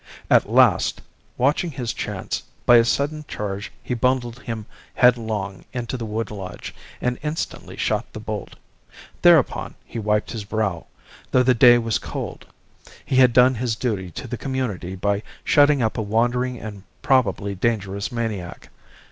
At 0.31 0.49
last, 0.49 0.99
watching 1.37 1.69
his 1.69 1.93
chance, 1.93 2.41
by 2.65 2.77
a 2.77 2.85
sudden 2.85 3.23
charge 3.27 3.71
he 3.83 3.93
bundled 3.93 4.39
him 4.39 4.65
headlong 4.95 5.63
into 5.73 5.95
the 5.95 6.07
wood 6.07 6.31
lodge, 6.31 6.73
and 7.01 7.19
instantly 7.21 7.77
shot 7.77 8.11
the 8.11 8.19
bolt. 8.19 8.55
Thereupon 9.21 9.75
he 9.85 9.99
wiped 9.99 10.31
his 10.31 10.43
brow, 10.43 10.87
though 11.29 11.43
the 11.43 11.53
day 11.53 11.77
was 11.77 11.99
cold. 11.99 12.47
He 13.05 13.17
had 13.17 13.31
done 13.31 13.53
his 13.53 13.75
duty 13.75 14.09
to 14.13 14.27
the 14.27 14.39
community 14.39 14.95
by 14.95 15.21
shutting 15.43 15.83
up 15.83 15.99
a 15.99 16.01
wandering 16.01 16.57
and 16.57 16.81
probably 17.03 17.53
dangerous 17.53 18.11
maniac. 18.11 18.69